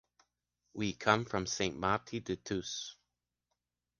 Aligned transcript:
We 0.73 0.93
come 0.93 1.25
from 1.29 1.45
Sant 1.45 1.77
Martí 1.83 2.23
de 2.31 2.35
Tous. 2.37 2.95